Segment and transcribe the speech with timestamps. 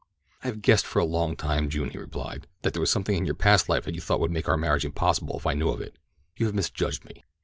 [0.43, 3.25] "I have guessed for a long time, June," he replied, "that there was something in
[3.27, 5.79] your past life that you thought would make our marriage impossible if I knew of
[5.79, 5.99] it.
[6.35, 7.23] You have misjudged me.